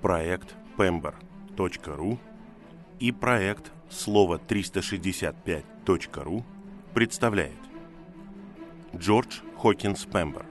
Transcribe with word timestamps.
проект 0.00 0.54
pember.ru 0.76 2.18
и 3.00 3.12
проект 3.12 3.72
слово 3.90 4.38
365.ru 4.38 6.44
представляет 6.94 7.58
Джордж 8.96 9.40
Хокинс 9.56 10.04
Пембер 10.04 10.46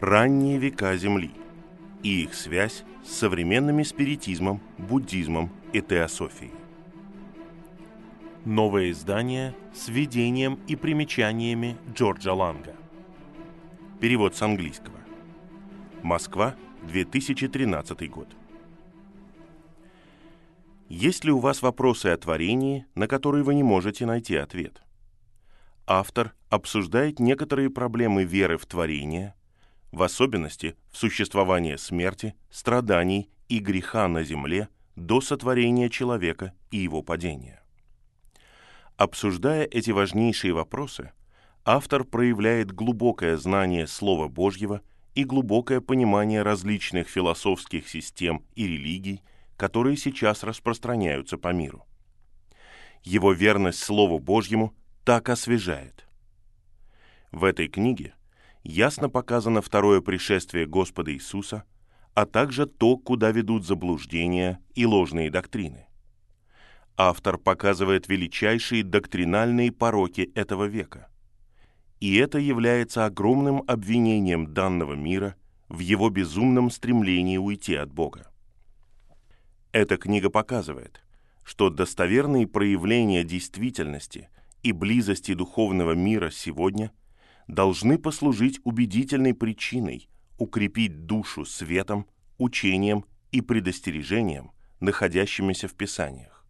Ранние 0.00 0.58
века 0.58 0.96
Земли 0.96 1.30
и 2.02 2.22
их 2.22 2.34
связь 2.34 2.84
с 3.04 3.12
современными 3.12 3.82
спиритизмом, 3.82 4.60
буддизмом 4.78 5.50
и 5.72 5.80
теософией. 5.80 6.52
Новое 8.44 8.92
издание 8.92 9.54
с 9.74 9.88
введением 9.88 10.60
и 10.68 10.76
примечаниями 10.76 11.76
Джорджа 11.92 12.32
Ланга. 12.32 12.76
Перевод 14.00 14.36
с 14.36 14.42
английского. 14.42 14.98
Москва, 16.02 16.54
2013 16.88 18.10
год. 18.10 18.28
Есть 20.88 21.24
ли 21.24 21.30
у 21.30 21.38
вас 21.38 21.60
вопросы 21.60 22.06
о 22.06 22.16
творении, 22.16 22.86
на 22.94 23.06
которые 23.06 23.44
вы 23.44 23.54
не 23.54 23.62
можете 23.62 24.06
найти 24.06 24.36
ответ? 24.36 24.80
Автор 25.86 26.34
обсуждает 26.48 27.20
некоторые 27.20 27.68
проблемы 27.68 28.24
веры 28.24 28.56
в 28.56 28.64
творение, 28.64 29.34
в 29.92 30.02
особенности 30.02 30.76
в 30.90 30.96
существование 30.96 31.76
смерти, 31.76 32.34
страданий 32.50 33.30
и 33.48 33.58
греха 33.58 34.08
на 34.08 34.24
земле 34.24 34.68
до 34.96 35.20
сотворения 35.20 35.90
человека 35.90 36.54
и 36.70 36.78
его 36.78 37.02
падения. 37.02 37.62
Обсуждая 38.96 39.64
эти 39.64 39.90
важнейшие 39.90 40.54
вопросы, 40.54 41.12
автор 41.66 42.04
проявляет 42.04 42.72
глубокое 42.72 43.36
знание 43.36 43.86
Слова 43.86 44.28
Божьего 44.28 44.80
и 45.18 45.24
глубокое 45.24 45.80
понимание 45.80 46.42
различных 46.42 47.08
философских 47.08 47.88
систем 47.88 48.44
и 48.54 48.68
религий, 48.68 49.20
которые 49.56 49.96
сейчас 49.96 50.44
распространяются 50.44 51.36
по 51.36 51.52
миру. 51.52 51.84
Его 53.02 53.32
верность 53.32 53.80
Слову 53.82 54.20
Божьему 54.20 54.76
так 55.04 55.28
освежает. 55.28 56.06
В 57.32 57.42
этой 57.42 57.66
книге 57.66 58.14
ясно 58.62 59.08
показано 59.10 59.60
второе 59.60 60.00
пришествие 60.02 60.66
Господа 60.66 61.12
Иисуса, 61.12 61.64
а 62.14 62.24
также 62.24 62.66
то, 62.66 62.96
куда 62.96 63.32
ведут 63.32 63.66
заблуждения 63.66 64.60
и 64.76 64.86
ложные 64.86 65.32
доктрины. 65.32 65.88
Автор 66.96 67.38
показывает 67.38 68.06
величайшие 68.06 68.84
доктринальные 68.84 69.72
пороки 69.72 70.30
этого 70.36 70.66
века. 70.66 71.10
И 72.00 72.16
это 72.16 72.38
является 72.38 73.06
огромным 73.06 73.62
обвинением 73.66 74.54
данного 74.54 74.94
мира 74.94 75.34
в 75.68 75.80
его 75.80 76.10
безумном 76.10 76.70
стремлении 76.70 77.36
уйти 77.36 77.74
от 77.74 77.92
Бога. 77.92 78.30
Эта 79.72 79.96
книга 79.96 80.30
показывает, 80.30 81.02
что 81.44 81.70
достоверные 81.70 82.46
проявления 82.46 83.24
действительности 83.24 84.28
и 84.62 84.72
близости 84.72 85.34
духовного 85.34 85.92
мира 85.92 86.30
сегодня 86.30 86.92
должны 87.48 87.98
послужить 87.98 88.60
убедительной 88.64 89.34
причиной 89.34 90.08
укрепить 90.38 91.06
душу 91.06 91.44
светом, 91.44 92.06
учением 92.38 93.04
и 93.32 93.40
предостережением, 93.40 94.52
находящимися 94.80 95.68
в 95.68 95.74
Писаниях. 95.74 96.46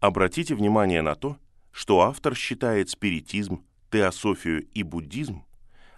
Обратите 0.00 0.54
внимание 0.54 1.02
на 1.02 1.16
то, 1.16 1.38
что 1.72 2.00
автор 2.00 2.34
считает 2.34 2.88
спиритизм, 2.88 3.65
теософию 3.90 4.66
и 4.74 4.82
буддизм, 4.82 5.44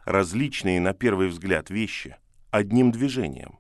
различные 0.05 0.81
на 0.81 0.93
первый 0.93 1.29
взгляд 1.29 1.71
вещи, 1.71 2.17
одним 2.51 2.93
движением, 2.93 3.59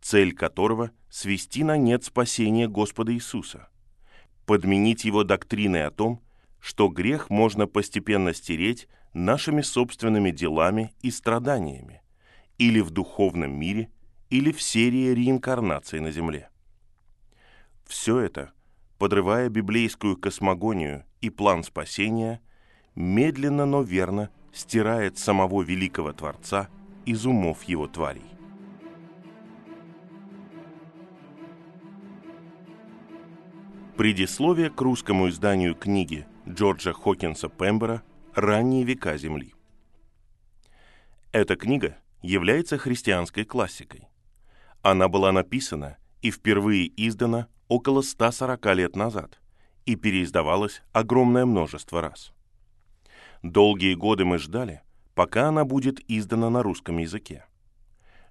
цель 0.00 0.34
которого– 0.34 0.90
свести 1.10 1.64
на 1.64 1.76
нет 1.76 2.04
спасение 2.04 2.68
Господа 2.68 3.14
Иисуса, 3.14 3.68
подменить 4.46 5.04
его 5.04 5.24
доктриной 5.24 5.86
о 5.86 5.90
том, 5.90 6.22
что 6.60 6.88
грех 6.88 7.30
можно 7.30 7.66
постепенно 7.66 8.34
стереть 8.34 8.88
нашими 9.14 9.62
собственными 9.62 10.30
делами 10.30 10.92
и 11.00 11.10
страданиями, 11.10 12.02
или 12.58 12.80
в 12.80 12.90
духовном 12.90 13.58
мире, 13.58 13.90
или 14.30 14.52
в 14.52 14.60
серии 14.60 15.14
реинкарнаций 15.14 16.00
на 16.00 16.10
Земле. 16.10 16.50
Все 17.86 18.18
это, 18.18 18.52
подрывая 18.98 19.48
библейскую 19.48 20.16
космогонию 20.16 21.04
и 21.20 21.30
план 21.30 21.64
спасения, 21.64 22.42
медленно, 22.98 23.64
но 23.64 23.82
верно 23.82 24.28
стирает 24.52 25.18
самого 25.18 25.62
великого 25.62 26.12
Творца 26.12 26.68
из 27.06 27.24
умов 27.26 27.62
его 27.62 27.86
тварей. 27.86 28.24
Предисловие 33.96 34.70
к 34.70 34.80
русскому 34.80 35.28
изданию 35.28 35.74
книги 35.74 36.26
Джорджа 36.48 36.92
Хокинса 36.92 37.48
Пембера 37.48 38.02
«Ранние 38.34 38.84
века 38.84 39.16
Земли». 39.16 39.54
Эта 41.32 41.56
книга 41.56 41.98
является 42.20 42.78
христианской 42.78 43.44
классикой. 43.44 44.08
Она 44.82 45.08
была 45.08 45.30
написана 45.30 45.98
и 46.20 46.30
впервые 46.30 46.90
издана 46.96 47.46
около 47.68 48.02
140 48.02 48.66
лет 48.74 48.96
назад 48.96 49.40
и 49.86 49.94
переиздавалась 49.94 50.82
огромное 50.92 51.44
множество 51.44 52.00
раз. 52.00 52.32
Долгие 53.42 53.94
годы 53.94 54.24
мы 54.24 54.38
ждали, 54.38 54.82
пока 55.14 55.48
она 55.48 55.64
будет 55.64 56.00
издана 56.08 56.50
на 56.50 56.62
русском 56.62 56.98
языке. 56.98 57.44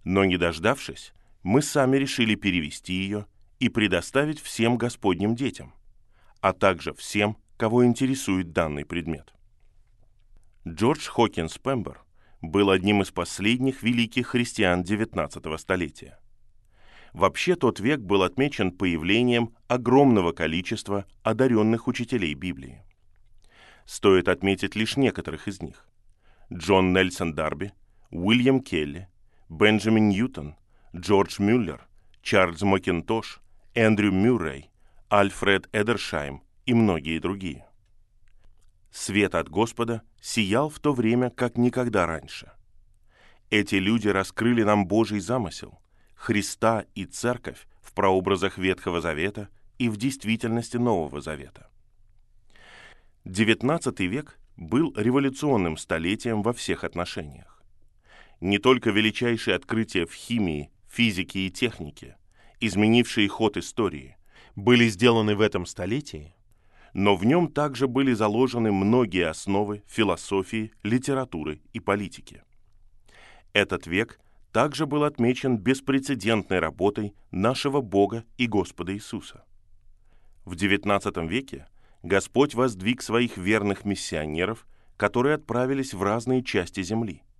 Но 0.03 0.25
не 0.25 0.37
дождавшись, 0.37 1.13
мы 1.43 1.61
сами 1.61 1.97
решили 1.97 2.35
перевести 2.35 2.93
ее 2.93 3.25
и 3.59 3.69
предоставить 3.69 4.41
всем 4.41 4.77
Господним 4.77 5.35
детям, 5.35 5.73
а 6.41 6.53
также 6.53 6.93
всем, 6.93 7.37
кого 7.55 7.85
интересует 7.85 8.51
данный 8.51 8.85
предмет. 8.85 9.33
Джордж 10.67 11.07
Хокинс 11.07 11.57
Пембер 11.57 12.03
был 12.41 12.69
одним 12.69 13.01
из 13.01 13.11
последних 13.11 13.83
великих 13.83 14.27
христиан 14.27 14.81
XIX 14.81 15.57
столетия. 15.57 16.19
Вообще 17.13 17.55
тот 17.55 17.79
век 17.79 18.01
был 18.01 18.23
отмечен 18.23 18.71
появлением 18.71 19.55
огромного 19.67 20.33
количества 20.33 21.05
одаренных 21.23 21.87
учителей 21.87 22.33
Библии. 22.33 22.83
Стоит 23.87 24.27
отметить 24.27 24.75
лишь 24.75 24.97
некоторых 24.97 25.47
из 25.47 25.61
них. 25.61 25.87
Джон 26.51 26.91
Нельсон 26.91 27.33
Дарби, 27.33 27.71
Уильям 28.11 28.61
Келли, 28.61 29.07
Бенджамин 29.47 30.09
Ньютон, 30.09 30.57
Джордж 30.93 31.41
Мюллер, 31.41 31.87
Чарльз 32.21 32.61
Макинтош, 32.63 33.39
Эндрю 33.73 34.11
Мюррей, 34.11 34.69
Альфред 35.09 35.69
Эдершайм 35.71 36.43
и 36.65 36.73
многие 36.73 37.19
другие. 37.19 37.65
Свет 38.91 39.35
от 39.35 39.47
Господа 39.47 40.01
сиял 40.19 40.69
в 40.69 40.79
то 40.79 40.91
время, 40.91 41.29
как 41.29 41.57
никогда 41.57 42.05
раньше. 42.05 42.51
Эти 43.49 43.75
люди 43.75 44.09
раскрыли 44.09 44.63
нам 44.63 44.85
Божий 44.85 45.21
замысел, 45.21 45.79
Христа 46.13 46.83
и 46.93 47.05
Церковь 47.05 47.65
в 47.81 47.93
прообразах 47.93 48.57
Ветхого 48.57 48.99
Завета 48.99 49.47
и 49.77 49.87
в 49.87 49.95
действительности 49.95 50.75
Нового 50.75 51.21
Завета. 51.21 51.69
XIX 53.27 54.05
век 54.07 54.39
был 54.55 54.93
революционным 54.95 55.77
столетием 55.77 56.41
во 56.41 56.53
всех 56.53 56.83
отношениях. 56.83 57.63
Не 58.41 58.57
только 58.57 58.89
величайшие 58.89 59.55
открытия 59.55 60.05
в 60.05 60.13
химии, 60.13 60.71
физике 60.87 61.41
и 61.41 61.51
технике– 61.51 62.17
изменившие 62.59 63.27
ход 63.27 63.57
истории, 63.57 64.17
были 64.55 64.87
сделаны 64.87 65.35
в 65.35 65.41
этом 65.41 65.65
столетии, 65.65 66.33
но 66.93 67.15
в 67.15 67.25
нем 67.25 67.51
также 67.51 67.87
были 67.87 68.13
заложены 68.13 68.71
многие 68.71 69.27
основы 69.29 69.83
философии, 69.87 70.71
литературы 70.83 71.61
и 71.73 71.79
политики. 71.79 72.43
Этот 73.53 73.85
век 73.85 74.19
также 74.51 74.85
был 74.85 75.03
отмечен 75.03 75.57
беспрецедентной 75.57 76.59
работой 76.59 77.13
нашего 77.31 77.81
Бога 77.81 78.23
и 78.37 78.47
Господа 78.47 78.93
Иисуса. 78.93 79.43
В 80.45 80.53
XIX 80.53 81.27
веке 81.27 81.67
Господь 82.03 82.53
воздвиг 82.53 83.01
своих 83.01 83.37
верных 83.37 83.85
миссионеров, 83.85 84.67
которые 84.97 85.35
отправились 85.35 85.93
в 85.93 86.03
разные 86.03 86.43
части 86.43 86.83
Земли– 86.83 87.23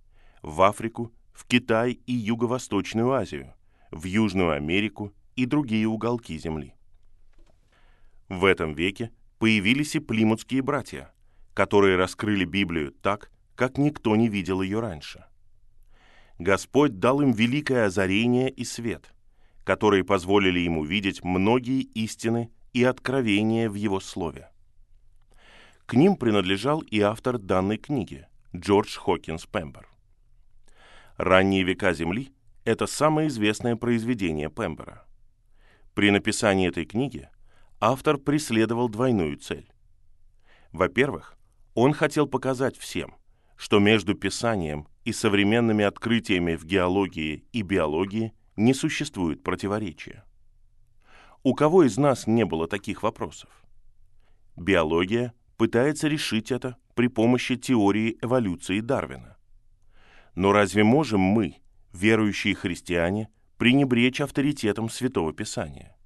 в 0.42 0.62
Африку, 0.62 1.12
в 1.32 1.46
Китай 1.46 2.00
и 2.06 2.12
Юго-Восточную 2.12 3.12
Азию, 3.12 3.54
в 3.90 4.04
Южную 4.04 4.52
Америку 4.52 5.12
и 5.36 5.46
другие 5.46 5.86
уголки 5.86 6.36
Земли. 6.38 6.74
В 8.28 8.44
этом 8.44 8.74
веке 8.74 9.12
появились 9.38 9.94
и 9.94 10.00
плимутские 10.00 10.62
братья, 10.62 11.12
которые 11.54 11.96
раскрыли 11.96 12.44
Библию 12.44 12.92
так, 12.92 13.30
как 13.54 13.78
никто 13.78 14.14
не 14.16 14.28
видел 14.28 14.62
ее 14.62 14.80
раньше. 14.80 15.24
Господь 16.38 16.98
дал 16.98 17.20
им 17.20 17.32
великое 17.32 17.86
озарение 17.86 18.50
и 18.50 18.64
свет, 18.64 19.12
которые 19.64 20.04
позволили 20.04 20.60
ему 20.60 20.84
видеть 20.84 21.24
многие 21.24 21.82
истины 21.82 22.50
и 22.72 22.84
откровения 22.84 23.68
в 23.68 23.74
его 23.74 24.00
слове. 24.00 24.50
К 25.86 25.94
ним 25.94 26.16
принадлежал 26.16 26.80
и 26.80 27.00
автор 27.00 27.38
данной 27.38 27.78
книги, 27.78 28.26
Джордж 28.54 28.96
Хокинс 28.98 29.46
Пембер. 29.46 29.88
Ранние 31.16 31.62
века 31.62 31.94
Земли– 31.94 32.32
это 32.64 32.86
самое 32.86 33.28
известное 33.28 33.76
произведение 33.76 34.50
Пембера. 34.50 35.06
При 35.94 36.10
написании 36.10 36.68
этой 36.68 36.84
книги 36.84 37.28
автор 37.80 38.18
преследовал 38.18 38.88
двойную 38.88 39.36
цель. 39.38 39.72
Во-первых, 40.72 41.36
он 41.74 41.92
хотел 41.92 42.26
показать 42.26 42.76
всем, 42.76 43.16
что 43.56 43.78
между 43.78 44.14
писанием 44.14 44.86
и 45.04 45.12
современными 45.12 45.84
открытиями 45.84 46.54
в 46.54 46.64
геологии 46.64 47.44
и 47.52 47.62
биологии 47.62 48.32
не 48.56 48.74
существует 48.74 49.42
противоречия. 49.42 50.24
У 51.42 51.54
кого 51.54 51.84
из 51.84 51.96
нас 51.96 52.26
не 52.26 52.44
было 52.44 52.66
таких 52.66 53.02
вопросов? 53.02 53.50
Биология 54.56 55.34
пытается 55.56 56.08
решить 56.08 56.50
это 56.50 56.76
при 56.94 57.06
помощи 57.06 57.56
теории 57.56 58.18
эволюции 58.20 58.80
Дарвина. 58.80 59.36
Но 60.34 60.52
разве 60.52 60.84
можем 60.84 61.20
мы, 61.20 61.56
верующие 61.92 62.54
христиане, 62.54 63.28
пренебречь 63.56 64.20
авторитетом 64.20 64.88
Святого 64.90 65.32
Писания? 65.32 65.96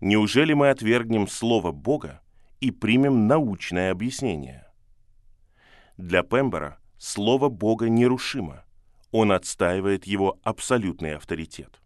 Неужели 0.00 0.54
мы 0.54 0.70
отвергнем 0.70 1.28
Слово 1.28 1.72
Бога 1.72 2.22
и 2.60 2.70
примем 2.70 3.26
научное 3.26 3.90
объяснение? 3.90 4.66
Для 5.98 6.22
Пембера 6.22 6.78
Слово 6.96 7.48
Бога 7.50 7.88
нерушимо. 7.88 8.64
Он 9.10 9.32
отстаивает 9.32 10.06
его 10.06 10.38
абсолютный 10.42 11.16
авторитет. 11.16 11.80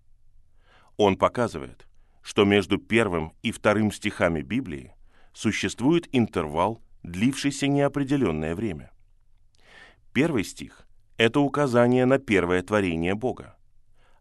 Он 0.96 1.16
показывает, 1.16 1.86
что 2.24 2.44
между 2.44 2.78
первым 2.78 3.34
и 3.42 3.52
вторым 3.52 3.92
стихами 3.92 4.40
Библии 4.40 4.94
существует 5.34 6.08
интервал, 6.10 6.82
длившийся 7.02 7.68
неопределенное 7.68 8.54
время. 8.54 8.90
Первый 10.14 10.44
стих– 10.44 10.88
это 11.18 11.40
указание 11.40 12.06
на 12.06 12.18
первое 12.18 12.62
творение 12.62 13.14
Бога. 13.14 13.56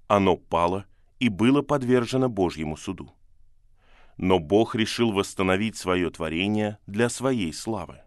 Оно 0.08 0.36
пало 0.36 0.86
и 1.20 1.30
было 1.30 1.62
подвержено 1.62 2.28
Божьему 2.28 2.76
суду. 2.76 3.16
Но 4.18 4.38
Бог 4.38 4.76
решил 4.76 5.14
восстановить 5.14 5.78
свое 5.78 6.10
творение 6.10 6.80
для 6.86 7.08
своей 7.08 7.54
славы. 7.54 8.02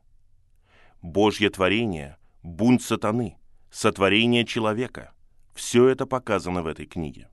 Божье 1.00 1.49
творение– 1.49 2.19
бунт 2.42 2.82
сатаны, 2.82 3.38
сотворение 3.70 4.44
человека. 4.44 5.14
Все 5.54 5.88
это 5.88 6.04
показано 6.04 6.62
в 6.62 6.66
этой 6.66 6.84
книге. 6.84 7.31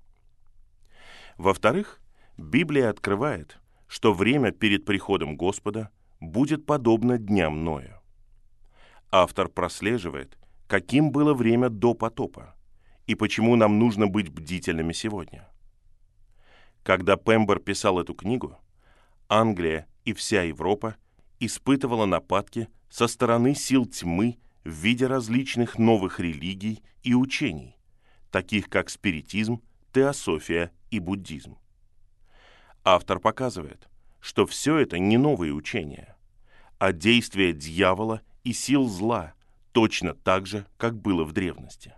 Во-вторых, 1.37 1.99
Библия 2.37 2.89
открывает, 2.89 3.59
что 3.87 4.13
время 4.13 4.51
перед 4.51 4.85
приходом 4.85 5.37
Господа 5.37 5.89
будет 6.19 6.65
подобно 6.65 7.17
дням 7.19 7.63
Ноя. 7.63 8.01
Автор 9.11 9.49
прослеживает, 9.49 10.37
каким 10.67 11.11
было 11.11 11.35
время 11.35 11.69
до 11.69 11.93
потопа 11.93 12.55
и 13.05 13.13
почему 13.13 13.55
нам 13.55 13.77
нужно 13.77 14.07
быть 14.07 14.29
бдительными 14.29 14.93
сегодня. 14.93 15.47
Когда 16.81 17.17
Пембер 17.17 17.59
писал 17.59 17.99
эту 17.99 18.15
книгу, 18.15 18.57
Англия 19.29 19.87
и 20.03 20.13
вся 20.13 20.41
Европа 20.41 20.95
испытывала 21.39 22.05
нападки 22.05 22.67
со 22.89 23.07
стороны 23.07 23.53
сил 23.53 23.85
тьмы 23.85 24.39
в 24.63 24.69
виде 24.69 25.05
различных 25.05 25.77
новых 25.77 26.19
религий 26.19 26.81
и 27.03 27.13
учений, 27.13 27.77
таких 28.31 28.69
как 28.69 28.89
спиритизм, 28.89 29.61
теософия 29.91 30.71
и 30.89 30.99
буддизм. 30.99 31.57
Автор 32.85 33.19
показывает, 33.19 33.87
что 34.19 34.45
все 34.45 34.77
это 34.77 34.99
не 34.99 35.17
новые 35.17 35.53
учения, 35.53 36.17
а 36.79 36.91
действия 36.91 37.53
дьявола 37.53 38.21
и 38.43 38.51
сил 38.51 38.87
зла 38.87 39.33
точно 39.71 40.13
так 40.13 40.47
же, 40.47 40.65
как 40.77 40.99
было 40.99 41.23
в 41.23 41.31
древности. 41.31 41.93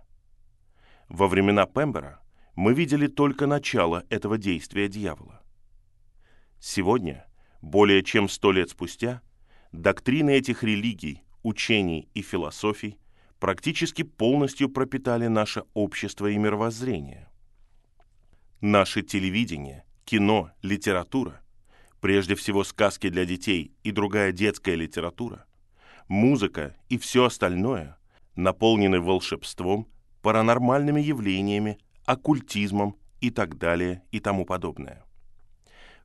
Во 1.08 1.26
времена 1.26 1.66
Пембера 1.66 2.20
мы 2.54 2.72
видели 2.72 3.08
только 3.08 3.46
начало 3.46 4.04
этого 4.10 4.38
действия 4.38 4.88
дьявола. 4.88 5.42
Сегодня, 6.60 7.26
более 7.60 8.02
чем 8.02 8.28
сто 8.28 8.52
лет 8.52 8.70
спустя, 8.70 9.22
доктрины 9.72 10.30
этих 10.30 10.62
религий 10.62 11.22
учений 11.42 12.08
и 12.14 12.22
философий 12.22 12.98
практически 13.38 14.02
полностью 14.02 14.68
пропитали 14.68 15.26
наше 15.26 15.64
общество 15.74 16.28
и 16.28 16.38
мировоззрение. 16.38 17.28
Наше 18.60 19.02
телевидение, 19.02 19.84
кино, 20.06 20.50
литература, 20.62 21.42
прежде 22.00 22.34
всего 22.34 22.64
сказки 22.64 23.10
для 23.10 23.26
детей 23.26 23.74
и 23.82 23.90
другая 23.90 24.32
детская 24.32 24.74
литература, 24.74 25.44
музыка 26.08 26.74
и 26.88 26.96
все 26.96 27.26
остальное 27.26 27.98
наполнены 28.36 28.98
волшебством, 28.98 29.86
паранормальными 30.22 31.02
явлениями, 31.02 31.78
оккультизмом 32.06 32.96
и 33.20 33.30
так 33.30 33.58
далее 33.58 34.02
и 34.12 34.20
тому 34.20 34.46
подобное. 34.46 35.04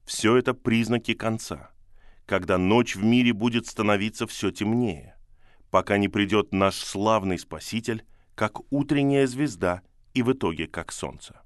Все 0.03 0.35
это 0.35 0.53
признаки 0.53 1.13
конца, 1.13 1.71
когда 2.25 2.57
ночь 2.57 2.97
в 2.97 3.03
мире 3.05 3.31
будет 3.31 3.67
становиться 3.67 4.27
все 4.27 4.51
темнее– 4.51 5.15
пока 5.71 5.97
не 5.97 6.09
придет 6.09 6.53
наш 6.53 6.75
славный 6.75 7.39
Спаситель, 7.39 8.05
как 8.35 8.59
утренняя 8.71 9.25
звезда 9.25 9.81
и 10.13 10.21
в 10.21 10.33
итоге 10.33 10.67
как 10.67 10.91
солнце. 10.91 11.41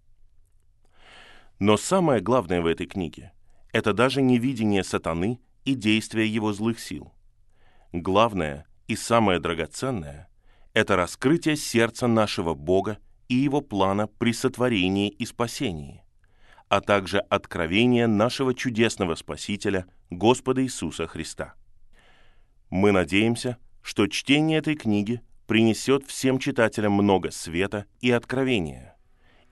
Но 1.60 1.78
самое 1.78 2.22
главное 2.22 2.62
в 2.62 2.66
этой 2.66 2.86
книге– 2.86 3.31
это 3.72 3.94
даже 3.94 4.22
не 4.22 4.38
видение 4.38 4.84
сатаны 4.84 5.40
и 5.63 5.74
действия 5.74 6.28
его 6.28 6.52
злых 6.52 6.80
сил. 6.80 7.13
Главное 7.94 8.66
и 8.88 8.96
самое 8.96 9.40
драгоценное– 9.40 10.28
это 10.74 10.98
раскрытие 10.98 11.56
сердца 11.56 12.07
нашего 12.07 12.54
Бога 12.54 12.98
и 13.30 13.36
его 13.36 13.62
плана 13.62 14.07
при 14.07 14.34
сотворении 14.34 15.10
и 15.10 15.25
спасении, 15.25 16.04
а 16.68 16.81
также 16.81 17.19
откровение 17.19 18.08
нашего 18.08 18.54
чудесного 18.54 19.16
Спасителя, 19.16 19.86
Господа 20.10 20.62
Иисуса 20.62 21.08
Христа. 21.08 21.54
Мы 22.69 22.92
надеемся, 22.92 23.58
что 23.81 24.08
чтение 24.08 24.60
этой 24.60 24.75
книги 24.75 25.22
принесет 25.48 26.06
всем 26.06 26.38
читателям 26.38 26.92
много 26.92 27.31
света 27.31 27.86
и 28.01 28.12
откровения 28.12 28.95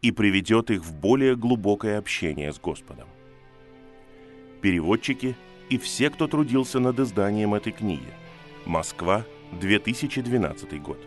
и 0.04 0.12
приведет 0.12 0.70
их 0.70 0.84
в 0.84 0.94
более 0.94 1.36
глубокое 1.36 1.98
общение 1.98 2.54
с 2.54 2.60
Господом. 2.60 3.08
Переводчики 4.62 5.36
и 5.70 5.78
все, 5.78 6.10
кто 6.10 6.28
трудился 6.28 6.80
над 6.80 7.00
изданием 7.00 7.56
этой 7.56 7.72
книги. 7.72 8.14
Москва, 8.66 9.26
2012 9.60 10.82
год. 10.82 11.00